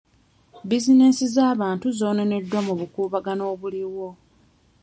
Bizinensi 0.69 1.25
z'abantu 1.35 1.87
zoonooneddwa 1.97 2.59
mu 2.67 2.73
bukuubagano 2.79 3.43
obuliwo. 3.53 4.07